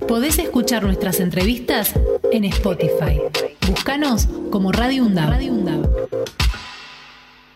Podés 0.00 0.38
escuchar 0.38 0.84
nuestras 0.84 1.20
entrevistas 1.20 1.94
en 2.30 2.44
Spotify. 2.44 3.20
Búscanos 3.68 4.28
como 4.50 4.72
Radio 4.72 5.04
UNDAV. 5.04 5.88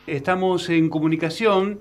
Estamos 0.06 0.68
en 0.68 0.88
comunicación 0.88 1.80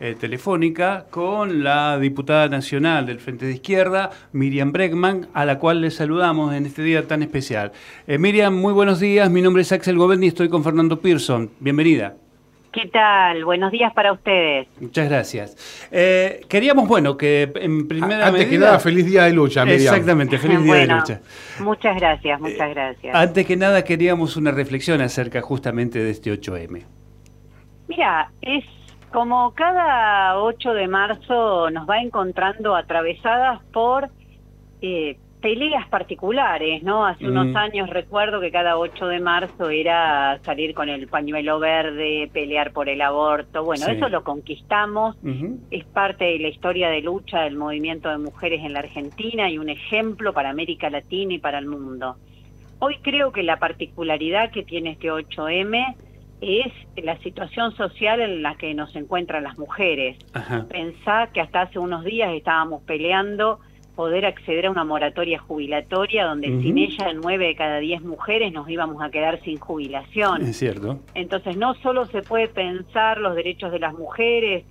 eh, 0.00 0.16
telefónica 0.18 1.06
con 1.10 1.62
la 1.62 1.98
diputada 1.98 2.48
nacional 2.48 3.06
del 3.06 3.20
Frente 3.20 3.46
de 3.46 3.52
Izquierda, 3.52 4.10
Miriam 4.32 4.72
Bregman, 4.72 5.28
a 5.34 5.44
la 5.44 5.58
cual 5.58 5.80
le 5.80 5.90
saludamos 5.90 6.54
en 6.54 6.66
este 6.66 6.82
día 6.82 7.06
tan 7.06 7.22
especial. 7.22 7.72
Eh, 8.06 8.18
Miriam, 8.18 8.54
muy 8.54 8.72
buenos 8.72 9.00
días. 9.00 9.30
Mi 9.30 9.42
nombre 9.42 9.62
es 9.62 9.72
Axel 9.72 9.98
Govendi 9.98 10.26
y 10.26 10.28
estoy 10.28 10.48
con 10.48 10.62
Fernando 10.62 11.00
Pearson. 11.00 11.50
Bienvenida. 11.60 12.16
¿Qué 12.76 12.88
tal? 12.88 13.42
Buenos 13.46 13.72
días 13.72 13.90
para 13.94 14.12
ustedes. 14.12 14.68
Muchas 14.78 15.08
gracias. 15.08 15.88
Eh, 15.90 16.42
queríamos, 16.46 16.86
bueno, 16.86 17.16
que 17.16 17.50
en 17.54 17.88
primera 17.88 18.26
Antes 18.26 18.48
que 18.48 18.58
nada, 18.58 18.78
feliz 18.80 19.06
día 19.06 19.22
de 19.22 19.32
lucha, 19.32 19.64
Miriam. 19.64 19.94
Exactamente, 19.94 20.36
feliz 20.36 20.62
día 20.62 20.74
de 20.74 20.86
lucha. 20.86 21.20
Muchas 21.60 21.96
gracias, 21.96 22.38
muchas 22.38 22.68
gracias. 22.68 23.16
Antes 23.16 23.46
que 23.46 23.56
nada, 23.56 23.82
queríamos 23.82 24.36
una 24.36 24.50
reflexión 24.50 25.00
acerca 25.00 25.40
justamente 25.40 26.00
de 26.00 26.10
este 26.10 26.30
8M. 26.30 26.84
Mira, 27.88 28.30
es 28.42 28.62
como 29.10 29.54
cada 29.54 30.38
8 30.38 30.74
de 30.74 30.86
marzo 30.86 31.70
nos 31.70 31.88
va 31.88 32.02
encontrando 32.02 32.76
atravesadas 32.76 33.62
por 33.72 34.10
eh, 34.82 35.16
peleas 35.46 35.86
particulares, 35.86 36.82
¿no? 36.82 37.06
Hace 37.06 37.28
unos 37.28 37.46
mm. 37.46 37.56
años 37.56 37.88
recuerdo 37.88 38.40
que 38.40 38.50
cada 38.50 38.78
8 38.78 39.06
de 39.06 39.20
marzo 39.20 39.70
era 39.70 40.40
salir 40.42 40.74
con 40.74 40.88
el 40.88 41.06
pañuelo 41.06 41.60
verde, 41.60 42.28
pelear 42.32 42.72
por 42.72 42.88
el 42.88 43.00
aborto. 43.00 43.62
Bueno, 43.62 43.86
eso 43.86 44.08
lo 44.08 44.24
conquistamos, 44.24 45.14
es 45.70 45.84
parte 45.84 46.24
de 46.24 46.40
la 46.40 46.48
historia 46.48 46.88
de 46.88 47.00
lucha 47.00 47.42
del 47.42 47.54
movimiento 47.54 48.08
de 48.08 48.18
mujeres 48.18 48.64
en 48.64 48.72
la 48.72 48.80
Argentina 48.80 49.48
y 49.48 49.58
un 49.58 49.68
ejemplo 49.68 50.32
para 50.32 50.50
América 50.50 50.90
Latina 50.90 51.34
y 51.34 51.38
para 51.38 51.60
el 51.60 51.66
mundo. 51.66 52.16
Hoy 52.80 52.96
creo 53.00 53.30
que 53.30 53.44
la 53.44 53.60
particularidad 53.60 54.50
que 54.50 54.64
tiene 54.64 54.90
este 54.90 55.12
8M 55.12 55.94
es 56.40 56.72
la 56.96 57.18
situación 57.18 57.70
social 57.76 58.20
en 58.20 58.42
la 58.42 58.56
que 58.56 58.74
nos 58.74 58.96
encuentran 58.96 59.44
las 59.44 59.56
mujeres. 59.58 60.18
Pensá 60.68 61.28
que 61.32 61.40
hasta 61.40 61.60
hace 61.60 61.78
unos 61.78 62.02
días 62.02 62.32
estábamos 62.34 62.82
peleando 62.82 63.60
poder 63.96 64.26
acceder 64.26 64.66
a 64.66 64.70
una 64.70 64.84
moratoria 64.84 65.38
jubilatoria 65.38 66.26
donde 66.26 66.48
sin 66.60 66.76
ella 66.76 67.12
nueve 67.14 67.46
de 67.46 67.56
cada 67.56 67.78
diez 67.78 68.02
mujeres 68.02 68.52
nos 68.52 68.68
íbamos 68.68 69.02
a 69.02 69.10
quedar 69.10 69.40
sin 69.42 69.58
jubilación. 69.58 70.42
Es 70.42 70.58
cierto. 70.58 71.00
Entonces 71.14 71.56
no 71.56 71.74
solo 71.76 72.04
se 72.06 72.22
puede 72.22 72.48
pensar 72.48 73.18
los 73.18 73.34
derechos 73.34 73.72
de 73.72 73.78
las 73.78 73.94
mujeres 73.94 74.64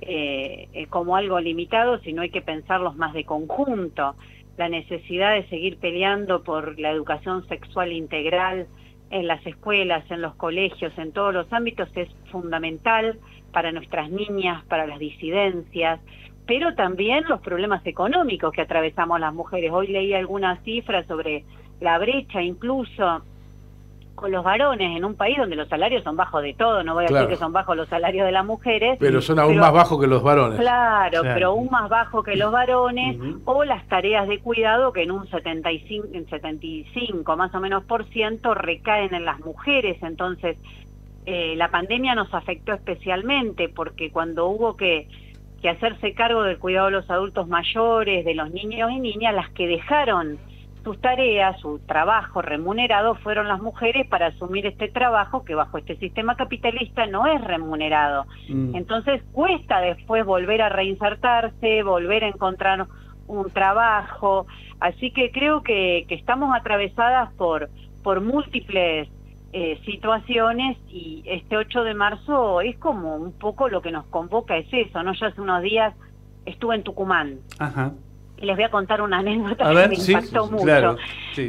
eh, 0.00 0.68
eh, 0.72 0.86
como 0.86 1.14
algo 1.14 1.38
limitado, 1.40 2.00
sino 2.00 2.22
hay 2.22 2.30
que 2.30 2.40
pensarlos 2.40 2.96
más 2.96 3.12
de 3.12 3.24
conjunto. 3.24 4.16
La 4.56 4.70
necesidad 4.70 5.34
de 5.34 5.46
seguir 5.48 5.76
peleando 5.76 6.42
por 6.42 6.80
la 6.80 6.90
educación 6.90 7.46
sexual 7.48 7.92
integral 7.92 8.66
en 9.10 9.26
las 9.26 9.44
escuelas, 9.46 10.10
en 10.10 10.22
los 10.22 10.34
colegios, 10.36 10.96
en 10.96 11.12
todos 11.12 11.34
los 11.34 11.52
ámbitos 11.52 11.88
es 11.96 12.08
fundamental 12.30 13.18
para 13.52 13.72
nuestras 13.72 14.10
niñas, 14.10 14.64
para 14.66 14.86
las 14.86 14.98
disidencias, 14.98 16.00
pero 16.50 16.74
también 16.74 17.22
los 17.28 17.40
problemas 17.40 17.86
económicos 17.86 18.52
que 18.52 18.62
atravesamos 18.62 19.20
las 19.20 19.32
mujeres. 19.32 19.70
Hoy 19.72 19.86
leí 19.86 20.12
algunas 20.14 20.60
cifras 20.64 21.06
sobre 21.06 21.44
la 21.80 21.96
brecha 21.96 22.42
incluso 22.42 23.22
con 24.16 24.32
los 24.32 24.42
varones 24.42 24.96
en 24.96 25.04
un 25.04 25.14
país 25.14 25.38
donde 25.38 25.54
los 25.54 25.68
salarios 25.68 26.02
son 26.02 26.16
bajos 26.16 26.42
de 26.42 26.54
todo, 26.54 26.82
no 26.82 26.94
voy 26.94 27.04
a 27.04 27.06
decir 27.06 27.28
que 27.28 27.36
son 27.36 27.52
bajos 27.52 27.76
los 27.76 27.88
salarios 27.88 28.26
de 28.26 28.32
las 28.32 28.44
mujeres. 28.44 28.98
Pero 28.98 29.22
son 29.22 29.38
aún 29.38 29.58
más 29.58 29.72
bajos 29.72 30.00
que 30.00 30.08
los 30.08 30.24
varones. 30.24 30.58
Claro, 30.58 31.22
pero 31.22 31.50
aún 31.50 31.68
más 31.70 31.88
bajos 31.88 32.24
que 32.24 32.34
los 32.34 32.50
varones, 32.50 33.16
o 33.44 33.62
las 33.62 33.86
tareas 33.86 34.26
de 34.26 34.40
cuidado 34.40 34.92
que 34.92 35.04
en 35.04 35.12
un 35.12 35.28
75, 35.28 36.08
en 36.12 36.28
75 36.28 37.36
más 37.36 37.54
o 37.54 37.60
menos 37.60 37.84
por 37.84 38.06
ciento 38.06 38.54
recaen 38.54 39.14
en 39.14 39.24
las 39.24 39.38
mujeres, 39.38 40.02
entonces 40.02 40.58
eh, 41.26 41.54
la 41.54 41.70
pandemia 41.70 42.16
nos 42.16 42.34
afectó 42.34 42.72
especialmente 42.72 43.68
porque 43.68 44.10
cuando 44.10 44.48
hubo 44.48 44.76
que 44.76 45.06
que 45.60 45.68
hacerse 45.68 46.14
cargo 46.14 46.42
del 46.42 46.58
cuidado 46.58 46.86
de 46.86 46.92
los 46.92 47.10
adultos 47.10 47.48
mayores, 47.48 48.24
de 48.24 48.34
los 48.34 48.50
niños 48.50 48.90
y 48.90 49.00
niñas, 49.00 49.34
las 49.34 49.50
que 49.50 49.66
dejaron 49.66 50.38
sus 50.82 50.98
tareas, 51.00 51.60
su 51.60 51.78
trabajo 51.80 52.40
remunerado 52.40 53.14
fueron 53.16 53.48
las 53.48 53.60
mujeres 53.60 54.08
para 54.08 54.28
asumir 54.28 54.66
este 54.66 54.88
trabajo 54.88 55.44
que 55.44 55.54
bajo 55.54 55.76
este 55.76 55.96
sistema 55.96 56.36
capitalista 56.36 57.06
no 57.06 57.26
es 57.26 57.42
remunerado. 57.44 58.24
Mm. 58.48 58.74
Entonces 58.74 59.22
cuesta 59.32 59.80
después 59.80 60.24
volver 60.24 60.62
a 60.62 60.70
reinsertarse, 60.70 61.82
volver 61.82 62.24
a 62.24 62.28
encontrar 62.28 62.86
un 63.26 63.50
trabajo. 63.50 64.46
Así 64.80 65.10
que 65.10 65.30
creo 65.30 65.62
que, 65.62 66.06
que 66.08 66.14
estamos 66.14 66.54
atravesadas 66.56 67.30
por, 67.34 67.68
por 68.02 68.22
múltiples 68.22 69.08
eh, 69.52 69.80
situaciones 69.84 70.76
y 70.88 71.22
este 71.26 71.56
8 71.56 71.84
de 71.84 71.94
marzo 71.94 72.60
es 72.60 72.76
como 72.78 73.16
un 73.16 73.32
poco 73.32 73.68
lo 73.68 73.82
que 73.82 73.90
nos 73.90 74.06
convoca 74.06 74.56
es 74.56 74.68
eso, 74.72 75.02
¿no? 75.02 75.12
Yo 75.12 75.26
hace 75.26 75.40
unos 75.40 75.62
días 75.62 75.94
estuve 76.46 76.76
en 76.76 76.82
Tucumán. 76.82 77.38
Ajá 77.58 77.92
y 78.40 78.46
les 78.46 78.56
voy 78.56 78.64
a 78.64 78.70
contar 78.70 79.02
una 79.02 79.18
anécdota 79.20 79.68
que 79.68 79.88
me 79.88 79.94
impactó 79.94 80.50
mucho. 80.50 80.96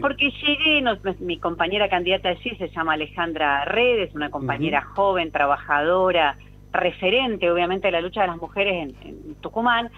Porque 0.01 0.31
llegué, 0.31 0.83
mi 1.19 1.37
compañera 1.37 1.89
candidata 1.89 2.29
allí 2.29 2.55
se 2.57 2.69
llama 2.69 2.93
Alejandra 2.93 3.65
Redes, 3.65 4.13
una 4.13 4.29
compañera 4.29 4.81
joven, 4.81 5.31
trabajadora, 5.31 6.37
referente 6.71 7.51
obviamente 7.51 7.87
de 7.87 7.91
la 7.91 8.01
lucha 8.01 8.21
de 8.21 8.27
las 8.27 8.37
mujeres 8.37 8.93
en, 9.03 9.35
Tucumán. 9.41 9.89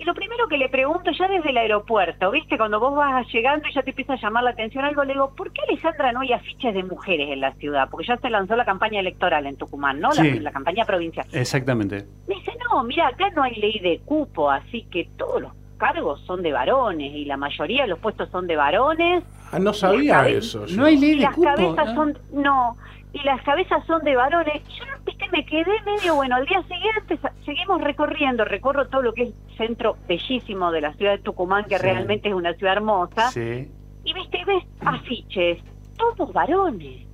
Y 0.00 0.04
lo 0.04 0.14
primero 0.14 0.48
que 0.48 0.56
le 0.56 0.70
pregunto 0.70 1.10
ya 1.10 1.28
desde 1.28 1.50
el 1.50 1.58
aeropuerto, 1.58 2.30
¿viste? 2.30 2.56
Cuando 2.56 2.80
vos 2.80 2.94
vas 2.94 3.26
llegando 3.30 3.68
y 3.68 3.74
ya 3.74 3.82
te 3.82 3.90
empieza 3.90 4.14
a 4.14 4.16
llamar 4.16 4.44
la 4.44 4.50
atención 4.52 4.82
algo, 4.82 5.04
le 5.04 5.12
digo, 5.12 5.34
¿por 5.36 5.52
qué 5.52 5.60
Alejandra 5.68 6.10
no 6.12 6.20
hay 6.20 6.32
afiches 6.32 6.72
de 6.72 6.82
mujeres 6.82 7.28
en 7.28 7.40
la 7.40 7.52
ciudad? 7.56 7.86
Porque 7.90 8.06
ya 8.06 8.16
se 8.16 8.30
lanzó 8.30 8.56
la 8.56 8.64
campaña 8.64 9.00
electoral 9.00 9.44
en 9.44 9.56
Tucumán, 9.56 10.00
¿no? 10.00 10.08
La, 10.12 10.24
la 10.24 10.52
campaña 10.52 10.86
provincial. 10.86 11.26
Exactamente. 11.32 12.06
Me 12.26 12.36
dice, 12.36 12.52
no, 12.70 12.82
mira, 12.82 13.08
acá 13.08 13.28
no 13.36 13.42
hay 13.42 13.56
ley 13.56 13.78
de 13.80 14.00
cupo, 14.06 14.50
así 14.50 14.86
que 14.90 15.06
todos 15.18 15.42
los 15.42 15.52
cargos 15.80 16.20
son 16.26 16.42
de 16.42 16.52
varones 16.52 17.12
y 17.12 17.24
la 17.24 17.36
mayoría 17.36 17.82
de 17.82 17.88
los 17.88 17.98
puestos 17.98 18.28
son 18.30 18.46
de 18.46 18.54
varones. 18.54 19.24
Ah, 19.50 19.58
no 19.58 19.72
sabía 19.72 20.28
eso. 20.28 20.66
No 20.76 20.84
hay 20.84 20.96
ley 20.96 21.16
de 21.16 21.22
las 21.22 21.36
cabezas 21.36 21.94
son 21.94 22.18
no 22.32 22.76
y 23.12 23.20
las 23.24 23.42
cabezas 23.42 23.84
son 23.86 24.04
de 24.04 24.14
varones. 24.14 24.62
Yo 24.68 24.84
viste 25.04 25.24
me 25.32 25.44
quedé 25.44 25.72
medio 25.84 26.14
bueno. 26.14 26.36
Al 26.36 26.46
día 26.46 26.62
siguiente 26.62 27.18
seguimos 27.44 27.80
recorriendo, 27.80 28.44
recorro 28.44 28.86
todo 28.88 29.02
lo 29.02 29.14
que 29.14 29.22
es 29.22 29.28
el 29.30 29.56
centro 29.56 29.96
bellísimo 30.06 30.70
de 30.70 30.82
la 30.82 30.92
ciudad 30.94 31.12
de 31.12 31.18
Tucumán, 31.18 31.64
que 31.64 31.78
realmente 31.78 32.28
es 32.28 32.34
una 32.34 32.54
ciudad 32.54 32.74
hermosa. 32.74 33.30
Sí. 33.30 33.68
Y 34.04 34.12
viste 34.12 34.44
ves 34.46 34.64
afiches, 34.84 35.58
todos 35.96 36.32
varones. 36.32 37.06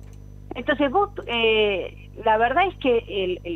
Entonces 0.53 0.91
vos 0.91 1.09
eh, 1.25 2.06
la 2.23 2.37
verdad 2.37 2.65
es 2.67 2.75
que 2.77 3.51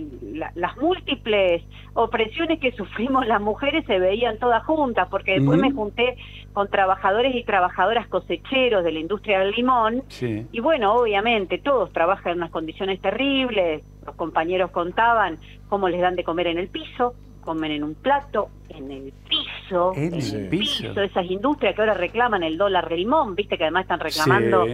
las 0.55 0.77
múltiples 0.77 1.63
opresiones 1.93 2.59
que 2.59 2.71
sufrimos 2.73 3.25
las 3.27 3.41
mujeres 3.41 3.85
se 3.85 3.99
veían 3.99 4.37
todas 4.37 4.63
juntas, 4.65 5.07
porque 5.09 5.33
después 5.33 5.59
me 5.59 5.71
junté 5.71 6.17
con 6.53 6.67
trabajadores 6.67 7.35
y 7.35 7.43
trabajadoras 7.43 8.07
cosecheros 8.07 8.83
de 8.83 8.91
la 8.91 8.99
industria 8.99 9.39
del 9.39 9.51
limón, 9.51 10.03
y 10.51 10.59
bueno, 10.59 10.93
obviamente 10.93 11.57
todos 11.57 11.91
trabajan 11.91 12.33
en 12.33 12.37
unas 12.39 12.51
condiciones 12.51 12.99
terribles, 13.01 13.83
los 14.05 14.15
compañeros 14.15 14.71
contaban 14.71 15.37
cómo 15.67 15.89
les 15.89 16.01
dan 16.01 16.15
de 16.15 16.23
comer 16.23 16.47
en 16.47 16.59
el 16.59 16.67
piso, 16.67 17.15
comen 17.41 17.71
en 17.71 17.83
un 17.83 17.95
plato, 17.95 18.49
en 18.69 18.91
el 18.91 19.13
piso, 19.27 19.93
en, 19.95 20.13
el 20.13 20.49
piso? 20.49 21.01
esas 21.01 21.25
industrias 21.25 21.75
que 21.75 21.81
ahora 21.81 21.95
reclaman 21.95 22.43
el 22.43 22.57
dólar 22.57 22.87
de 22.87 22.97
limón, 22.97 23.35
viste 23.35 23.57
que 23.57 23.63
además 23.63 23.83
están 23.83 23.99
reclamando 23.99 24.67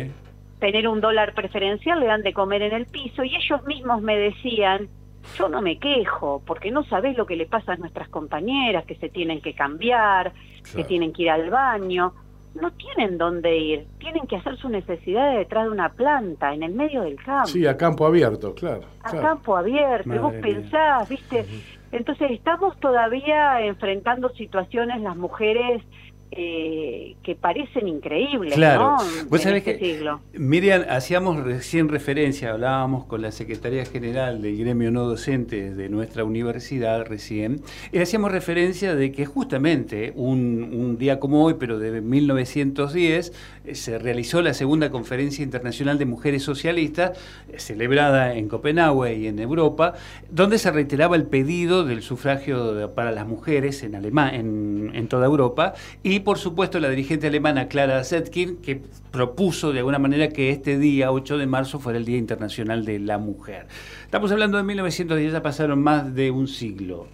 tener 0.60 0.88
un 0.88 1.02
dólar 1.02 1.34
preferencial, 1.34 2.00
le 2.00 2.08
dan 2.08 2.24
de 2.24 2.34
comer 2.34 2.62
en 2.62 2.74
el 2.74 2.86
piso 2.86 3.24
y 3.24 3.36
ellos 3.36 3.64
mismos 3.66 4.02
me 4.02 4.18
decían, 4.18 4.90
yo 5.38 5.50
no 5.50 5.62
me 5.62 5.78
quejo, 5.78 6.42
porque 6.46 6.72
no 6.72 6.84
sabés 6.86 7.18
lo 7.18 7.26
que 7.26 7.36
le 7.36 7.46
pasa 7.46 7.74
a 7.74 7.78
nuestras 7.78 8.10
compañeras, 8.10 8.86
que 8.86 8.96
se 8.96 9.10
tienen 9.10 9.42
que 9.42 9.54
cambiar, 9.54 10.34
que 10.76 10.84
tienen 10.84 11.14
que 11.14 11.24
ir 11.24 11.30
al 11.30 11.50
baño, 11.50 12.14
no 12.56 12.72
tienen 12.72 13.18
dónde 13.18 13.58
ir, 13.58 13.88
tienen 14.00 14.26
que 14.26 14.38
hacer 14.38 14.58
su 14.58 14.70
necesidad 14.70 15.38
detrás 15.38 15.66
de 15.66 15.72
una 15.72 15.90
planta, 15.90 16.54
en 16.54 16.64
el 16.64 16.74
medio 16.74 17.02
del 17.02 17.18
campo. 17.18 17.48
Sí, 17.48 17.66
a 17.68 17.78
campo 17.78 18.06
abierto, 18.06 18.56
claro. 18.56 18.82
A 19.04 19.12
campo 19.12 19.56
abierto, 19.56 20.10
vos 20.22 20.34
pensás, 20.42 21.08
viste, 21.08 21.46
entonces 21.92 22.32
estamos 22.32 22.80
todavía 22.80 23.62
enfrentando 23.62 24.30
situaciones 24.30 25.02
las 25.02 25.16
mujeres 25.16 25.84
eh, 26.30 27.16
que 27.24 27.36
parecen 27.36 27.88
increíbles 27.88 28.54
claro. 28.54 28.98
¿no? 28.98 29.38
en 29.38 29.56
este 29.56 29.80
siglo. 29.80 30.20
Miriam, 30.34 30.84
hacíamos 30.90 31.42
recién 31.42 31.88
referencia, 31.88 32.52
hablábamos 32.52 33.06
con 33.06 33.22
la 33.22 33.32
Secretaría 33.32 33.86
General 33.86 34.42
del 34.42 34.58
Gremio 34.58 34.92
No 34.92 35.06
Docente 35.06 35.74
de 35.74 35.88
nuestra 35.88 36.26
universidad 36.26 37.06
recién, 37.06 37.62
y 37.94 38.00
hacíamos 38.00 38.34
referencia 38.34 38.94
de 38.94 39.14
que 39.14 39.26
justamente 39.26 40.12
un, 40.16 40.70
un 40.74 40.98
día 40.98 41.20
como 41.22 41.46
hoy, 41.46 41.56
pero 41.58 41.80
de 41.80 42.02
1910, 42.02 43.34
eh, 43.66 43.76
se 43.76 43.98
realizó 43.98 44.42
la 44.42 44.54
segunda 44.54 44.92
Conferencia 44.92 45.44
Internacional 45.44 45.98
de 45.98 46.06
Mujeres 46.06 46.44
Socialistas, 46.44 47.18
eh, 47.48 47.58
celebrada 47.58 48.34
en 48.34 48.50
Copenhague 48.50 49.16
y 49.16 49.28
en 49.28 49.40
Europa, 49.40 49.94
donde 50.30 50.58
se 50.58 50.72
reiteraba 50.72 51.16
el 51.16 51.26
pedido 51.26 51.86
del 51.86 52.02
sufragio 52.02 52.94
para 52.94 53.12
las 53.12 53.26
mujeres 53.26 53.82
en, 53.84 53.96
Alemania, 53.96 54.40
en, 54.40 54.92
en 54.94 55.08
toda 55.08 55.26
Europa, 55.26 55.74
y 56.04 56.17
y 56.18 56.20
por 56.20 56.40
supuesto 56.40 56.80
la 56.80 56.90
dirigente 56.90 57.28
alemana 57.28 57.68
Clara 57.68 58.04
Zetkin, 58.04 58.58
que 58.58 58.82
propuso 59.12 59.72
de 59.72 59.80
alguna 59.80 60.00
manera 60.00 60.30
que 60.30 60.50
este 60.50 60.80
día, 60.80 61.12
8 61.12 61.38
de 61.38 61.46
marzo, 61.46 61.80
fuera 61.80 62.00
el 62.00 62.06
Día 62.06 62.18
Internacional 62.18 62.86
de 62.86 62.98
la 62.98 63.20
Mujer. 63.20 63.68
Estamos 64.04 64.32
hablando 64.32 64.58
de 64.58 64.64
1910, 64.64 65.32
ya 65.32 65.44
pasaron 65.44 65.82
más 65.82 66.16
de 66.16 66.32
un 66.32 66.48
siglo. 66.48 67.08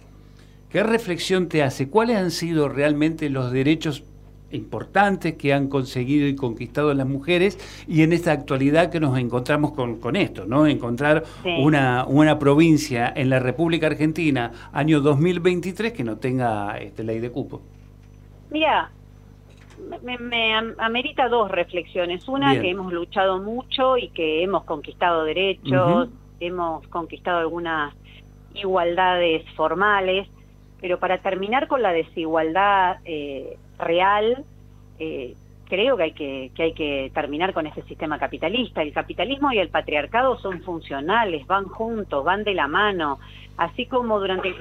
¿Qué 0.70 0.82
reflexión 0.82 1.48
te 1.48 1.62
hace? 1.62 1.88
¿Cuáles 1.88 2.16
han 2.16 2.30
sido 2.30 2.68
realmente 2.68 3.28
los 3.28 3.52
derechos 3.52 4.04
importantes 4.50 5.34
que 5.34 5.52
han 5.52 5.68
conseguido 5.68 6.26
y 6.26 6.34
conquistado 6.34 6.94
las 6.94 7.06
mujeres 7.06 7.58
y 7.86 8.02
en 8.02 8.12
esta 8.12 8.32
actualidad 8.32 8.90
que 8.90 9.00
nos 9.00 9.18
encontramos 9.18 9.72
con, 9.72 10.16
esto, 10.16 10.46
¿no? 10.46 10.66
Encontrar 10.66 11.24
una, 11.58 12.06
una 12.06 12.38
provincia 12.38 13.12
en 13.14 13.28
la 13.28 13.38
República 13.38 13.86
Argentina 13.88 14.50
año 14.72 15.00
2023 15.00 15.92
que 15.92 16.04
no 16.04 16.16
tenga 16.16 16.78
este, 16.78 17.04
ley 17.04 17.18
de 17.18 17.30
cupo. 17.30 17.60
Mira, 18.54 18.92
me, 20.20 20.54
amerita 20.78 21.28
dos 21.28 21.50
reflexiones. 21.50 22.28
Una, 22.28 22.52
que 22.60 22.70
hemos 22.70 22.92
luchado 22.92 23.40
mucho 23.40 23.98
y 23.98 24.10
que 24.10 24.44
hemos 24.44 24.62
conquistado 24.62 25.24
derechos, 25.24 26.08
hemos 26.38 26.86
conquistado 26.86 27.40
algunas 27.40 27.92
igualdades 28.54 29.44
formales, 29.56 30.28
pero 30.80 31.00
para 31.00 31.18
terminar 31.18 31.66
con 31.66 31.82
la 31.82 31.92
desigualdad 31.92 32.98
eh, 33.04 33.58
real, 33.76 34.44
eh, 35.00 35.34
creo 35.68 35.96
que 35.96 36.02
hay 36.04 36.12
que, 36.12 36.52
que 36.54 36.62
hay 36.62 36.74
que 36.74 37.10
terminar 37.12 37.54
con 37.54 37.66
ese 37.66 37.82
sistema 37.82 38.20
capitalista. 38.20 38.82
El 38.82 38.92
capitalismo 38.92 39.50
y 39.50 39.58
el 39.58 39.68
patriarcado 39.68 40.38
son 40.38 40.62
funcionales, 40.62 41.44
van 41.48 41.64
juntos, 41.64 42.24
van 42.24 42.44
de 42.44 42.54
la 42.54 42.68
mano. 42.68 43.18
Así 43.56 43.86
como 43.86 44.20
durante 44.20 44.54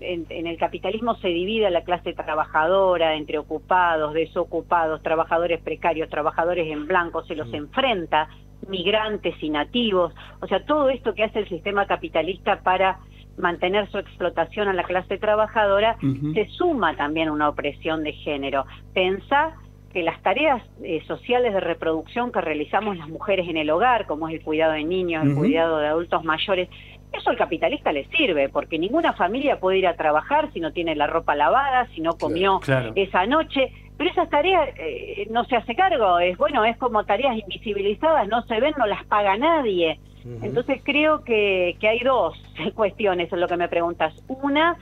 en, 0.00 0.46
el 0.46 0.58
capitalismo 0.58 1.16
se 1.16 1.28
divide 1.28 1.70
la 1.70 1.82
clase 1.82 2.12
trabajadora 2.12 3.14
entre 3.14 3.38
ocupados, 3.38 4.14
desocupados, 4.14 5.02
trabajadores 5.02 5.60
precarios, 5.60 6.08
trabajadores 6.08 6.70
en 6.70 6.86
blanco, 6.86 7.24
se 7.24 7.34
los 7.34 7.52
enfrenta, 7.52 8.28
migrantes 8.68 9.34
y 9.42 9.50
nativos. 9.50 10.14
O 10.40 10.46
sea, 10.46 10.64
todo 10.64 10.88
esto 10.90 11.14
que 11.14 11.24
hace 11.24 11.40
el 11.40 11.48
sistema 11.48 11.86
capitalista 11.86 12.60
para 12.60 12.98
mantener 13.36 13.88
su 13.90 13.98
explotación 13.98 14.68
a 14.68 14.72
la 14.72 14.82
clase 14.82 15.16
trabajadora, 15.18 15.96
se 16.34 16.46
suma 16.48 16.96
también 16.96 17.30
una 17.30 17.48
opresión 17.48 18.02
de 18.02 18.12
género. 18.12 18.66
Pensa 18.92 19.54
que 19.92 20.02
las 20.02 20.20
tareas 20.22 20.62
eh, 20.82 21.02
sociales 21.06 21.54
de 21.54 21.60
reproducción 21.60 22.30
que 22.30 22.40
realizamos 22.40 22.98
las 22.98 23.08
mujeres 23.08 23.48
en 23.48 23.56
el 23.56 23.70
hogar, 23.70 24.06
como 24.06 24.28
es 24.28 24.34
el 24.34 24.42
cuidado 24.42 24.72
de 24.72 24.84
niños, 24.84 25.24
el 25.24 25.34
cuidado 25.34 25.78
de 25.78 25.86
adultos 25.86 26.24
mayores, 26.24 26.68
eso 27.12 27.30
al 27.30 27.36
capitalista 27.36 27.92
le 27.92 28.06
sirve, 28.08 28.48
porque 28.48 28.78
ninguna 28.78 29.12
familia 29.12 29.58
puede 29.58 29.78
ir 29.78 29.86
a 29.86 29.96
trabajar 29.96 30.52
si 30.52 30.60
no 30.60 30.72
tiene 30.72 30.94
la 30.94 31.06
ropa 31.06 31.34
lavada, 31.34 31.86
si 31.94 32.00
no 32.00 32.12
comió 32.14 32.60
esa 32.94 33.26
noche. 33.26 33.72
Pero 33.96 34.10
esas 34.10 34.28
tareas 34.28 34.68
eh, 34.78 35.26
no 35.30 35.44
se 35.44 35.56
hace 35.56 35.74
cargo, 35.74 36.18
es 36.20 36.36
bueno, 36.36 36.64
es 36.64 36.76
como 36.76 37.04
tareas 37.04 37.36
invisibilizadas, 37.36 38.28
no 38.28 38.42
se 38.42 38.60
ven, 38.60 38.74
no 38.78 38.86
las 38.86 39.04
paga 39.06 39.36
nadie. 39.36 39.98
Entonces 40.42 40.82
creo 40.84 41.24
que, 41.24 41.76
que 41.80 41.88
hay 41.88 42.00
dos 42.00 42.36
cuestiones 42.74 43.32
en 43.32 43.40
lo 43.40 43.48
que 43.48 43.56
me 43.56 43.68
preguntas. 43.68 44.12
Una, 44.28 44.76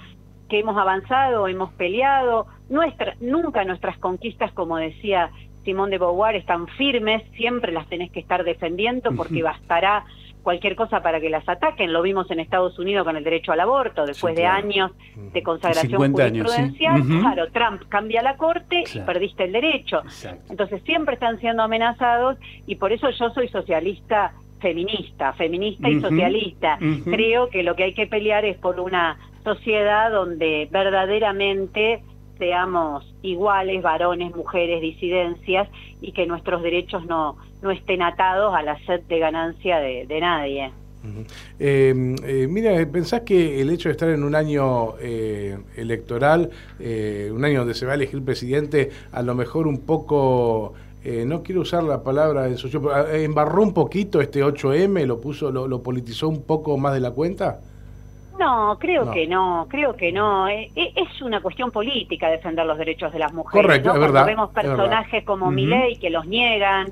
que 0.48 0.58
hemos 0.58 0.76
avanzado, 0.76 1.48
hemos 1.48 1.72
peleado, 1.72 2.46
nuestra, 2.68 3.14
nunca 3.20 3.64
nuestras 3.64 3.98
conquistas, 3.98 4.52
como 4.52 4.76
decía 4.76 5.30
Simón 5.64 5.90
de 5.90 5.98
Beauvoir, 5.98 6.36
están 6.36 6.66
firmes, 6.68 7.22
siempre 7.36 7.72
las 7.72 7.88
tenés 7.88 8.10
que 8.10 8.20
estar 8.20 8.44
defendiendo 8.44 9.10
porque 9.16 9.42
bastará 9.42 10.04
cualquier 10.46 10.76
cosa 10.76 11.02
para 11.02 11.20
que 11.20 11.28
las 11.28 11.48
ataquen. 11.48 11.92
Lo 11.92 12.02
vimos 12.02 12.30
en 12.30 12.38
Estados 12.38 12.78
Unidos 12.78 13.04
con 13.04 13.16
el 13.16 13.24
derecho 13.24 13.50
al 13.50 13.58
aborto, 13.58 14.06
después 14.06 14.36
de 14.36 14.46
años 14.46 14.92
de 15.16 15.42
consagración 15.42 16.12
jurisprudencial. 16.12 17.02
Claro, 17.02 17.50
Trump 17.50 17.82
cambia 17.88 18.22
la 18.22 18.36
corte 18.36 18.84
y 18.94 19.00
perdiste 19.00 19.42
el 19.42 19.50
derecho. 19.50 20.02
Entonces 20.48 20.80
siempre 20.84 21.14
están 21.14 21.40
siendo 21.40 21.64
amenazados 21.64 22.38
y 22.64 22.76
por 22.76 22.92
eso 22.92 23.10
yo 23.10 23.30
soy 23.30 23.48
socialista 23.48 24.34
feminista, 24.60 25.32
feminista 25.32 25.88
y 25.90 26.00
socialista. 26.00 26.78
Creo 27.04 27.48
que 27.48 27.64
lo 27.64 27.74
que 27.74 27.82
hay 27.82 27.94
que 27.94 28.06
pelear 28.06 28.44
es 28.44 28.56
por 28.56 28.78
una 28.78 29.18
sociedad 29.42 30.12
donde 30.12 30.68
verdaderamente 30.70 32.04
seamos 32.38 33.04
iguales, 33.22 33.82
varones, 33.82 34.34
mujeres, 34.34 34.80
disidencias, 34.80 35.68
y 36.00 36.12
que 36.12 36.26
nuestros 36.26 36.62
derechos 36.62 37.04
no, 37.06 37.36
no 37.62 37.70
estén 37.70 38.02
atados 38.02 38.54
a 38.54 38.62
la 38.62 38.78
sed 38.86 39.02
de 39.02 39.18
ganancia 39.18 39.78
de, 39.78 40.20
nadie. 40.20 40.70
Em, 41.58 42.16
eh, 42.24 42.48
mira, 42.50 42.84
¿pensás 42.90 43.20
que 43.20 43.60
el 43.60 43.70
hecho 43.70 43.88
de 43.88 43.92
estar 43.92 44.08
en 44.08 44.24
un 44.24 44.34
año 44.34 44.98
eh, 45.00 45.56
electoral, 45.76 46.50
eh, 46.80 47.30
un 47.32 47.44
año 47.44 47.60
donde 47.60 47.74
se 47.74 47.86
va 47.86 47.92
a 47.92 47.94
elegir 47.94 48.24
presidente, 48.24 48.90
a 49.12 49.22
lo 49.22 49.34
mejor 49.34 49.68
un 49.68 49.86
poco 49.86 50.74
eh, 51.08 51.24
no 51.24 51.44
quiero 51.44 51.60
usar 51.60 51.84
la 51.84 52.02
palabra 52.02 52.48
en 52.48 52.54
eh, 52.54 53.22
embarró 53.22 53.62
un 53.62 53.72
poquito 53.72 54.20
este 54.20 54.42
8M, 54.42 55.06
lo 55.06 55.20
puso, 55.20 55.52
lo, 55.52 55.80
politizó 55.80 56.28
un 56.28 56.42
poco 56.42 56.76
más 56.78 56.94
de 56.94 57.00
la 57.00 57.12
cuenta. 57.12 57.60
No, 58.38 58.76
creo 58.78 59.10
que 59.10 59.26
no, 59.26 59.66
creo 59.68 59.96
que 59.96 60.12
no. 60.12 60.48
Eh, 60.48 60.70
es 60.74 61.22
una 61.22 61.40
cuestión 61.40 61.70
política 61.70 62.28
defender 62.28 62.66
los 62.66 62.76
derechos 62.78 63.12
de 63.12 63.18
las 63.18 63.32
mujeres. 63.32 63.66
Correcto, 63.66 63.94
es 63.94 64.00
verdad. 64.00 64.26
vemos 64.26 64.50
personajes 64.50 65.24
como 65.24 65.50
Milei 65.50 65.96
que 65.96 66.10
los 66.10 66.26
niegan, 66.26 66.88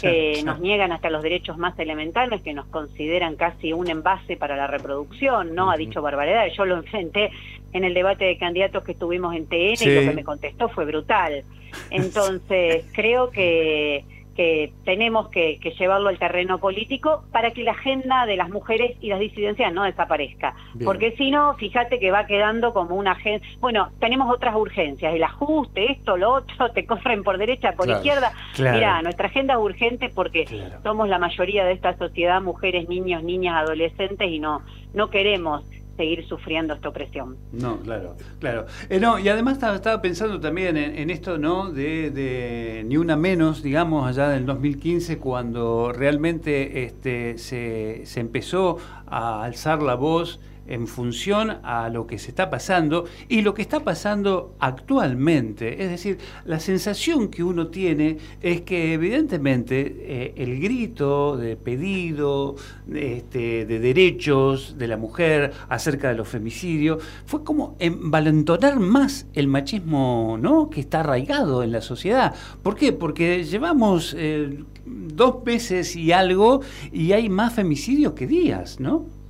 que 0.00 0.42
nos 0.44 0.60
niegan 0.60 0.92
hasta 0.92 1.10
los 1.10 1.22
derechos 1.22 1.58
más 1.58 1.78
elementales, 1.78 2.42
que 2.42 2.52
nos 2.52 2.66
consideran 2.66 3.36
casi 3.36 3.72
un 3.72 3.88
envase 3.88 4.36
para 4.36 4.56
la 4.56 4.66
reproducción, 4.66 5.54
¿no? 5.54 5.70
Ha 5.70 5.76
dicho 5.76 6.02
barbaridad. 6.02 6.46
Yo 6.56 6.64
lo 6.64 6.76
enfrenté 6.76 7.30
en 7.72 7.84
el 7.84 7.94
debate 7.94 8.24
de 8.24 8.36
candidatos 8.38 8.84
que 8.84 8.94
tuvimos 8.94 9.34
en 9.34 9.46
TN 9.46 9.76
y 9.80 9.94
lo 9.94 10.00
que 10.00 10.12
me 10.14 10.24
contestó 10.24 10.68
fue 10.68 10.84
brutal. 10.84 11.44
Entonces, 11.90 12.84
creo 12.92 13.30
que, 13.30 14.04
que 14.34 14.72
tenemos 14.84 15.28
que, 15.28 15.58
llevarlo 15.78 16.08
al 16.08 16.18
terreno 16.18 16.58
político 16.58 17.24
para 17.32 17.50
que 17.50 17.62
la 17.62 17.72
agenda 17.72 18.26
de 18.26 18.36
las 18.36 18.50
mujeres 18.50 18.96
y 19.00 19.08
las 19.08 19.20
disidencias 19.20 19.72
no 19.72 19.84
desaparezca. 19.84 20.54
Porque 20.84 21.12
si 21.12 21.30
no, 21.30 21.54
fíjate 21.54 21.98
que 21.98 22.10
va 22.10 22.26
quedando 22.26 22.72
como 22.72 22.96
una 22.96 23.12
agenda. 23.12 23.46
Bueno, 23.60 23.90
tenemos 24.00 24.32
otras 24.32 24.54
urgencias, 24.54 25.14
el 25.14 25.22
ajuste, 25.22 25.92
esto, 25.92 26.16
lo 26.16 26.34
otro, 26.34 26.70
te 26.72 26.86
corren 26.86 27.22
por 27.22 27.38
derecha, 27.38 27.72
por 27.72 27.88
izquierda. 27.88 28.32
Mira, 28.58 29.02
nuestra 29.02 29.28
agenda 29.28 29.54
es 29.54 29.60
urgente 29.60 30.10
porque 30.14 30.46
somos 30.82 31.08
la 31.08 31.18
mayoría 31.18 31.64
de 31.64 31.72
esta 31.72 31.96
sociedad, 31.96 32.40
mujeres, 32.40 32.88
niños, 32.88 33.22
niñas, 33.22 33.56
adolescentes, 33.56 34.30
y 34.30 34.38
no, 34.38 34.62
no 34.94 35.10
queremos 35.10 35.64
seguir 35.96 36.26
sufriendo 36.26 36.74
esta 36.74 36.88
opresión. 36.88 37.36
No, 37.52 37.78
claro, 37.80 38.16
claro. 38.38 38.66
Eh, 38.88 38.98
no, 38.98 39.18
y 39.18 39.28
además 39.28 39.58
estaba, 39.62 40.02
pensando 40.02 40.40
también 40.40 40.76
en, 40.76 41.10
esto, 41.10 41.38
¿no? 41.38 41.70
De, 41.70 42.84
ni 42.86 42.96
una 42.96 43.16
menos, 43.16 43.62
digamos, 43.62 44.06
allá 44.06 44.28
del 44.28 44.46
2015, 44.46 45.18
cuando 45.18 45.92
realmente 45.92 46.84
este, 46.84 47.38
se, 47.38 48.02
se 48.04 48.20
empezó 48.20 48.78
a 49.06 49.44
alzar 49.44 49.82
la 49.82 49.94
voz 49.94 50.40
en 50.66 50.86
función 50.86 51.58
a 51.62 51.88
lo 51.88 52.06
que 52.06 52.18
se 52.18 52.30
está 52.30 52.50
pasando 52.50 53.04
y 53.28 53.42
lo 53.42 53.54
que 53.54 53.62
está 53.62 53.80
pasando 53.80 54.54
actualmente. 54.58 55.82
Es 55.82 55.90
decir, 55.90 56.18
la 56.44 56.60
sensación 56.60 57.28
que 57.28 57.42
uno 57.42 57.68
tiene 57.68 58.18
es 58.40 58.62
que 58.62 58.94
evidentemente 58.94 59.96
eh, 60.00 60.34
el 60.36 60.60
grito 60.60 61.36
de 61.36 61.56
pedido 61.56 62.56
este, 62.92 63.66
de 63.66 63.78
derechos 63.78 64.76
de 64.78 64.88
la 64.88 64.96
mujer 64.96 65.52
acerca 65.68 66.08
de 66.08 66.14
los 66.14 66.28
femicidios 66.28 67.02
fue 67.26 67.44
como 67.44 67.76
envalentonar 67.78 68.78
más 68.78 69.26
el 69.34 69.48
machismo 69.48 70.38
¿no? 70.40 70.70
que 70.70 70.80
está 70.80 71.00
arraigado 71.00 71.62
en 71.62 71.72
la 71.72 71.80
sociedad. 71.80 72.34
¿Por 72.62 72.76
qué? 72.76 72.92
Porque 72.92 73.44
llevamos 73.44 74.14
eh, 74.16 74.64
dos 74.84 75.44
veces 75.44 75.96
y 75.96 76.12
algo 76.12 76.60
y 76.92 77.12
hay 77.12 77.28
más 77.28 77.54
femicidios 77.54 78.12
que 78.14 78.26
días, 78.26 78.80
¿no? 78.80 79.21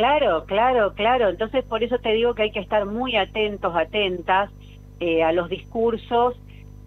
Claro, 0.00 0.44
claro, 0.46 0.94
claro. 0.94 1.28
Entonces 1.28 1.62
por 1.62 1.82
eso 1.84 1.98
te 1.98 2.12
digo 2.12 2.34
que 2.34 2.44
hay 2.44 2.52
que 2.52 2.60
estar 2.60 2.86
muy 2.86 3.16
atentos, 3.16 3.76
atentas 3.76 4.50
eh, 4.98 5.22
a 5.22 5.30
los 5.32 5.50
discursos 5.50 6.36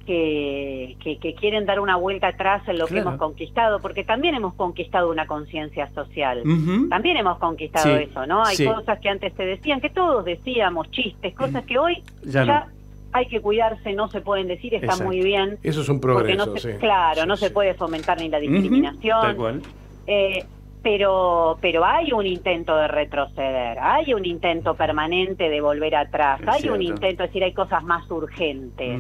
que, 0.08 0.98
que, 1.00 1.36
quieren 1.36 1.68
dar 1.68 1.80
una 1.80 1.96
vuelta 1.96 2.30
atrás 2.30 2.68
en 2.68 2.80
lo 2.80 2.88
que 2.88 2.98
hemos 2.98 3.18
conquistado, 3.18 3.80
porque 3.80 4.04
también 4.04 4.34
hemos 4.34 4.56
conquistado 4.56 5.12
una 5.12 5.28
conciencia 5.28 5.88
social. 5.94 6.42
También 6.90 7.18
hemos 7.18 7.38
conquistado 7.38 7.96
eso, 7.96 8.26
¿no? 8.26 8.44
Hay 8.44 8.58
cosas 8.66 9.00
que 9.00 9.10
antes 9.10 9.32
se 9.34 9.46
decían, 9.46 9.80
que 9.80 9.92
todos 9.92 10.26
decíamos, 10.26 10.90
chistes, 10.90 11.36
cosas 11.36 11.66
que 11.66 11.78
hoy 11.78 12.04
ya, 12.24 12.68
hay 13.14 13.28
que 13.28 13.40
cuidarse, 13.42 13.94
no 13.94 14.08
se 14.10 14.22
pueden 14.22 14.48
decir, 14.48 14.74
está 14.74 15.02
muy 15.04 15.22
bien. 15.22 15.60
Eso 15.62 15.82
es 15.82 15.90
un 15.90 16.02
progreso, 16.02 16.54
Claro, 16.80 17.28
no 17.28 17.38
se 17.38 17.52
puede 17.52 17.76
fomentar 17.76 18.20
ni 18.20 18.28
la 18.28 18.40
discriminación. 18.40 19.22
Tal 19.22 19.36
cual. 19.36 19.62
Eh, 20.08 20.44
pero, 20.84 21.58
pero 21.62 21.86
hay 21.86 22.12
un 22.12 22.28
intento 22.28 22.76
de 22.76 22.90
retroceder, 22.90 23.80
hay 23.80 24.14
un 24.14 24.26
intento 24.26 24.76
permanente 24.76 25.50
de 25.50 25.62
volver 25.62 25.96
atrás, 25.96 26.42
hay 26.46 26.68
un 26.68 26.82
intento, 26.82 27.24
es 27.24 27.30
decir, 27.30 27.44
hay 27.44 27.54
cosas 27.54 27.84
más 27.84 28.10
urgentes. 28.12 29.00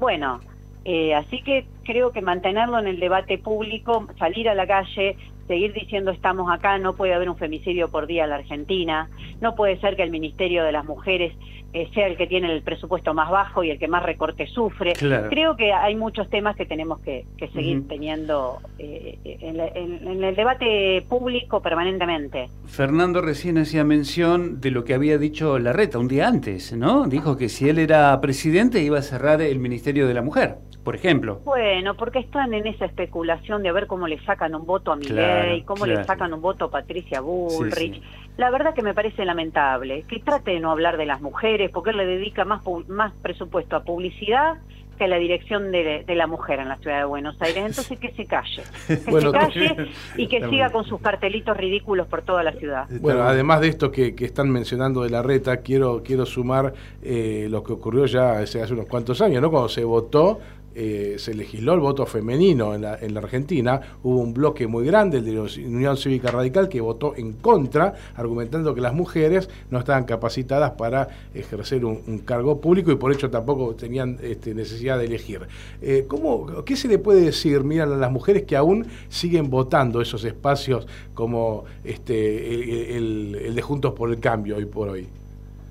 Bueno, 0.00 0.40
eh, 0.84 1.14
así 1.14 1.40
que 1.42 1.66
creo 1.84 2.10
que 2.10 2.20
mantenerlo 2.20 2.80
en 2.80 2.88
el 2.88 2.98
debate 2.98 3.38
público, 3.38 4.08
salir 4.18 4.48
a 4.48 4.54
la 4.54 4.66
calle, 4.66 5.16
seguir 5.46 5.72
diciendo 5.72 6.10
estamos 6.10 6.50
acá, 6.50 6.78
no 6.78 6.94
puede 6.94 7.14
haber 7.14 7.28
un 7.28 7.36
femicidio 7.36 7.88
por 7.88 8.06
día 8.06 8.24
en 8.24 8.30
la 8.30 8.36
Argentina, 8.36 9.08
no 9.40 9.54
puede 9.54 9.78
ser 9.80 9.96
que 9.96 10.02
el 10.02 10.10
Ministerio 10.10 10.64
de 10.64 10.72
las 10.72 10.84
Mujeres 10.84 11.34
eh, 11.72 11.88
sea 11.94 12.08
el 12.08 12.16
que 12.16 12.26
tiene 12.26 12.52
el 12.52 12.62
presupuesto 12.62 13.14
más 13.14 13.30
bajo 13.30 13.62
y 13.62 13.70
el 13.70 13.78
que 13.78 13.86
más 13.86 14.02
recorte 14.02 14.48
sufre. 14.48 14.92
Creo 14.94 15.56
que 15.56 15.72
hay 15.72 15.94
muchos 15.94 16.28
temas 16.28 16.56
que 16.56 16.66
tenemos 16.66 17.00
que, 17.00 17.26
seguir 17.52 17.86
teniendo 17.86 18.58
eh, 18.78 19.18
en, 19.24 20.24
el 20.24 20.34
debate 20.34 21.04
público 21.08 21.62
permanentemente. 21.62 22.48
Fernando 22.66 23.20
recién 23.20 23.56
hacía 23.58 23.84
mención 23.84 24.60
de 24.60 24.72
lo 24.72 24.82
que 24.82 24.94
había 24.94 25.16
dicho 25.16 25.60
Larreta 25.60 25.98
un 25.98 26.08
día 26.08 26.26
antes, 26.26 26.72
¿no? 26.72 27.06
Dijo 27.06 27.36
que 27.36 27.48
si 27.48 27.68
él 27.68 27.78
era 27.78 28.20
presidente 28.20 28.82
iba 28.82 28.98
a 28.98 29.02
cerrar 29.02 29.40
el 29.40 29.60
Ministerio 29.60 30.08
de 30.08 30.14
la 30.14 30.22
Mujer 30.22 30.56
por 30.84 30.94
ejemplo. 30.94 31.40
Bueno, 31.44 31.94
porque 31.94 32.20
están 32.20 32.54
en 32.54 32.66
esa 32.66 32.86
especulación 32.86 33.62
de 33.62 33.72
ver 33.72 33.86
cómo 33.86 34.08
le 34.08 34.18
sacan 34.24 34.54
un 34.54 34.66
voto 34.66 34.92
a 34.92 34.96
Milei, 34.96 35.62
cómo 35.62 35.86
le 35.86 36.02
sacan 36.04 36.32
un 36.32 36.40
voto 36.40 36.66
a 36.66 36.70
Patricia 36.70 37.20
Bullrich. 37.20 38.02
La 38.36 38.50
verdad 38.50 38.74
que 38.74 38.82
me 38.82 38.94
parece 38.94 39.24
lamentable 39.24 40.04
que 40.08 40.20
trate 40.20 40.52
de 40.52 40.60
no 40.60 40.70
hablar 40.70 40.96
de 40.96 41.06
las 41.06 41.20
mujeres, 41.20 41.70
porque 41.70 41.90
él 41.90 41.98
le 41.98 42.06
dedica 42.06 42.44
más, 42.44 42.62
más 42.88 43.12
presupuesto 43.22 43.76
a 43.76 43.84
publicidad 43.84 44.58
que 45.00 45.04
a 45.04 45.08
la 45.08 45.16
dirección 45.16 45.72
de, 45.72 46.04
la 46.08 46.26
mujer 46.26 46.60
en 46.60 46.68
la 46.68 46.76
ciudad 46.76 46.98
de 46.98 47.04
Buenos 47.04 47.34
Aires. 47.40 47.56
Entonces 47.56 47.98
que 47.98 48.12
se 48.12 48.26
calle, 48.26 48.62
que 48.86 48.96
se 48.96 49.30
calle 49.32 49.90
y 50.16 50.26
que 50.28 50.46
siga 50.46 50.70
con 50.70 50.84
sus 50.84 51.00
cartelitos 51.00 51.56
ridículos 51.56 52.06
por 52.06 52.20
toda 52.20 52.42
la 52.42 52.52
ciudad. 52.52 52.86
Bueno, 53.00 53.22
además 53.22 53.62
de 53.62 53.68
esto 53.68 53.90
que, 53.90 54.14
están 54.18 54.50
mencionando 54.50 55.02
de 55.02 55.08
la 55.08 55.22
reta, 55.22 55.58
quiero, 55.58 56.02
quiero 56.02 56.26
sumar 56.26 56.74
eh, 57.02 57.46
lo 57.50 57.62
que 57.64 57.72
ocurrió 57.72 58.04
ya 58.04 58.40
hace, 58.40 58.62
hace 58.62 58.74
unos 58.74 58.86
cuantos 58.86 59.22
años, 59.22 59.40
¿no? 59.40 59.50
Cuando 59.50 59.70
se 59.70 59.84
votó 59.84 60.40
eh, 60.74 61.16
se 61.18 61.34
legisló 61.34 61.74
el 61.74 61.80
voto 61.80 62.06
femenino 62.06 62.74
en 62.74 62.82
la, 62.82 62.96
en 62.96 63.14
la, 63.14 63.20
Argentina, 63.20 63.80
hubo 64.02 64.20
un 64.20 64.32
bloque 64.32 64.66
muy 64.66 64.86
grande, 64.86 65.18
el 65.18 65.24
de 65.24 65.32
la 65.32 65.42
Unión 65.42 65.96
Cívica 65.96 66.30
Radical, 66.30 66.68
que 66.68 66.80
votó 66.80 67.14
en 67.16 67.32
contra, 67.34 67.94
argumentando 68.14 68.74
que 68.74 68.80
las 68.80 68.94
mujeres 68.94 69.50
no 69.70 69.78
estaban 69.78 70.04
capacitadas 70.04 70.72
para 70.72 71.08
ejercer 71.34 71.84
un, 71.84 72.20
cargo 72.24 72.60
público 72.60 72.92
y 72.92 72.96
por 72.96 73.12
hecho 73.12 73.30
tampoco 73.30 73.74
tenían 73.74 74.18
este, 74.22 74.54
necesidad 74.54 74.98
de 74.98 75.06
elegir. 75.06 75.40
Eh, 75.82 76.04
¿cómo, 76.06 76.64
¿Qué 76.64 76.76
se 76.76 76.88
le 76.88 76.98
puede 76.98 77.22
decir, 77.22 77.64
miran 77.64 77.92
a 77.92 77.96
las 77.96 78.12
mujeres 78.12 78.44
que 78.44 78.56
aún 78.56 78.86
siguen 79.08 79.50
votando 79.50 80.00
esos 80.00 80.24
espacios 80.24 80.86
como 81.14 81.64
este, 81.82 82.96
el 82.96 83.54
de 83.54 83.62
Juntos 83.62 83.92
por 83.94 84.10
el 84.10 84.20
Cambio 84.20 84.56
hoy 84.56 84.66
por 84.66 84.88
hoy? 84.88 85.19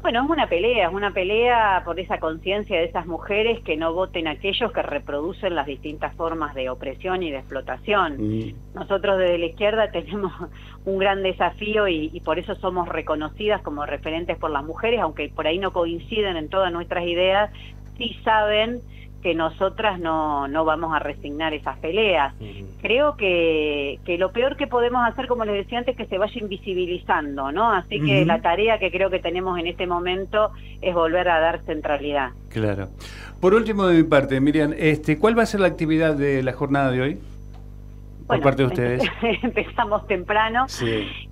Bueno, 0.02 0.24
es 0.24 0.30
una 0.30 0.48
pelea, 0.48 0.88
es 0.88 0.94
una 0.94 1.12
pelea 1.12 1.82
por 1.84 2.00
esa 2.00 2.20
conciencia 2.20 2.78
de 2.78 2.86
esas 2.86 3.06
mujeres 3.06 3.60
que 3.66 3.76
no 3.76 3.94
voten 3.94 4.30
aquellos 4.30 4.72
que 4.72 4.82
reproducen 4.82 5.56
las 5.56 5.66
distintas 5.66 6.16
formas 6.16 6.56
de 6.56 6.70
opresión 6.70 7.22
y 7.22 7.32
de 7.32 7.40
explotación. 7.40 8.16
Mm. 8.18 8.54
Nosotros 8.76 9.18
desde 9.18 9.38
la 9.38 9.46
izquierda 9.48 9.92
tenemos 9.92 10.32
un 10.86 11.00
gran 11.00 11.22
desafío 11.22 11.90
y, 11.90 12.10
y, 12.14 12.22
por 12.22 12.40
eso 12.40 12.56
somos 12.56 12.88
reconocidas 12.88 13.62
como 13.62 13.86
referentes 13.86 14.38
por 14.38 14.52
las 14.52 14.64
mujeres, 14.64 15.02
aunque 15.02 15.30
por 15.36 15.48
ahí 15.48 15.58
no 15.58 15.72
coinciden 15.72 16.38
en 16.38 16.48
todas 16.48 16.72
nuestras 16.72 17.06
ideas, 17.06 17.52
sí 17.98 18.16
saben 18.24 18.80
que 19.22 19.36
nosotras 19.36 20.00
no, 20.00 20.48
no 20.48 20.66
vamos 20.66 20.94
a 20.96 21.00
resignar 21.00 21.54
esas 21.54 21.78
peleas. 21.80 22.34
Creo 22.82 23.18
que, 23.18 24.00
que 24.06 24.18
lo 24.18 24.32
peor 24.32 24.56
que 24.56 24.68
podemos 24.68 25.06
hacer, 25.06 25.28
como 25.28 25.46
les 25.46 25.56
decía 25.56 25.80
antes, 25.80 25.94
es 25.94 25.98
que 25.98 26.06
se 26.08 26.18
vaya 26.18 26.40
invisibilizando, 26.40 27.52
¿no? 27.52 27.72
Así 27.72 28.00
que 28.00 28.26
la 28.26 28.42
tarea 28.42 28.80
que 28.80 28.92
creo 28.92 29.10
que 29.10 29.20
tenemos 29.20 29.60
en 29.60 29.68
este 29.68 29.88
momento 29.88 30.52
es 30.82 30.94
volver 30.94 31.28
a 31.30 31.40
dar 31.40 31.62
centralidad. 31.66 32.32
Claro. 32.50 32.90
Por 33.42 33.54
último, 33.54 33.88
de 33.88 33.98
mi 33.98 34.04
parte, 34.04 34.40
Miriam, 34.40 34.74
este, 34.78 35.18
¿cuál 35.18 35.38
va 35.38 35.44
a 35.44 35.46
ser 35.46 35.60
la 35.60 35.68
actividad 35.68 36.16
de 36.16 36.44
la 36.44 36.54
jornada 36.54 36.92
de 36.92 37.02
hoy? 37.02 37.20
por 38.30 38.42
parte 38.42 38.62
de 38.62 38.68
ustedes. 38.68 39.04
Empezamos 39.42 40.06
temprano 40.06 40.68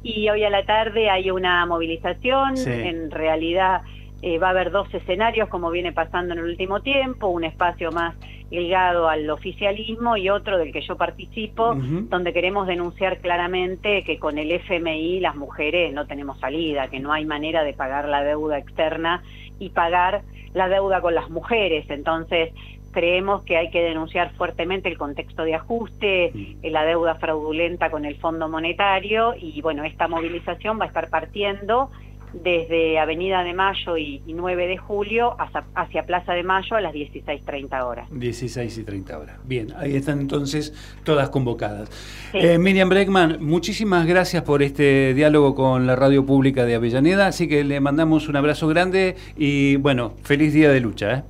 y 0.01 0.29
hoy 0.29 0.44
a 0.44 0.50
la 0.50 0.65
tarde 0.65 1.12
hay 1.12 1.29
una 1.29 1.63
movilización. 1.67 2.58
En 2.58 3.12
realidad 3.12 3.84
eh, 4.21 4.39
va 4.39 4.47
a 4.47 4.50
haber 4.51 4.71
dos 4.71 4.91
escenarios, 4.93 5.47
como 5.50 5.69
viene 5.69 5.91
pasando 5.91 6.33
en 6.33 6.39
el 6.39 6.45
último 6.45 6.81
tiempo, 6.81 7.27
un 7.27 7.43
espacio 7.43 7.91
más 7.91 8.15
ligado 8.50 9.09
al 9.09 9.29
oficialismo 9.29 10.17
y 10.17 10.29
otro 10.29 10.57
del 10.57 10.71
que 10.71 10.81
yo 10.81 10.95
participo, 10.95 11.75
donde 11.75 12.33
queremos 12.33 12.65
denunciar 12.65 13.19
claramente 13.19 14.03
que 14.03 14.17
con 14.17 14.38
el 14.38 14.51
FMI 14.51 15.19
las 15.19 15.36
mujeres 15.36 15.93
no 15.93 16.07
tenemos 16.07 16.39
salida, 16.39 16.88
que 16.88 17.00
no 17.00 17.12
hay 17.12 17.25
manera 17.25 17.63
de 17.63 17.74
pagar 17.74 18.07
la 18.07 18.24
deuda 18.24 18.57
externa 18.57 19.21
y 19.59 19.69
pagar 19.69 20.21
la 20.53 20.69
deuda 20.69 21.01
con 21.01 21.13
las 21.13 21.29
mujeres. 21.29 21.89
Entonces, 21.89 22.53
creemos 22.91 23.43
que 23.43 23.57
hay 23.57 23.69
que 23.69 23.83
denunciar 23.83 24.31
fuertemente 24.33 24.89
el 24.89 24.97
contexto 24.97 25.43
de 25.43 25.53
ajuste, 25.53 26.57
la 26.63 26.83
deuda 26.83 27.15
fraudulenta 27.15 27.91
con 27.91 28.05
el 28.05 28.15
Fondo 28.15 28.50
Monetario 28.50 29.36
y 29.39 29.62
bueno, 29.62 29.83
esta 29.83 30.07
movilización 30.07 30.79
va 30.79 30.86
a 30.86 30.88
estar 30.88 31.09
partiendo 31.09 31.91
desde 32.34 33.00
Avenida 33.00 33.43
de 33.43 33.53
Mayo 33.53 33.98
y, 33.98 34.22
9 34.27 34.67
de 34.67 34.77
julio 34.77 35.36
hacia, 35.75 36.03
Plaza 36.03 36.34
de 36.34 36.43
Mayo 36.43 36.75
a 36.75 36.81
las 36.81 36.93
16.30 36.93 37.84
horas. 37.84 38.07
16 38.12 38.77
y 38.77 38.84
30 38.84 39.19
horas. 39.19 39.39
Bien, 39.46 39.74
ahí 39.77 39.96
están 39.96 40.19
entonces 40.19 40.74
todas 41.03 41.29
convocadas. 41.29 41.89
Eh, 42.34 42.57
Miriam 42.57 42.89
Breckman, 42.89 43.38
muchísimas 43.41 44.05
gracias 44.05 44.43
por 44.43 44.62
este 44.62 45.13
diálogo 45.13 45.55
con 45.55 45.88
la 45.88 45.96
radio 45.96 46.25
pública 46.25 46.65
de 46.65 46.75
Avellaneda, 46.75 47.27
así 47.27 47.48
que 47.48 47.63
le 47.63 47.79
mandamos 47.79 48.27
un 48.27 48.36
abrazo 48.36 48.67
grande 48.67 49.15
y 49.36 49.77
bueno, 49.77 50.13
feliz 50.24 50.53
día 50.53 50.72
de 50.72 50.79
lucha. 50.79 51.13
¿eh? 51.13 51.24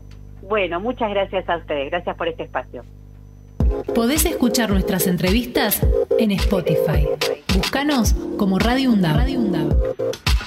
Bueno, 0.44 0.80
muchas 0.80 1.10
gracias 1.10 1.48
a 1.50 1.58
ustedes, 1.58 1.90
gracias 1.90 2.16
por 2.16 2.28
este 2.28 2.44
espacio. 2.44 2.84
Podés 3.94 4.26
escuchar 4.26 4.70
nuestras 4.70 5.08
entrevistas 5.08 5.82
en 6.20 6.32
Spotify. 6.32 7.08
Búscanos 7.54 8.14
como 8.38 8.60
Radio 8.60 8.96
Radio 8.96 9.40
UNDAV. 9.40 10.47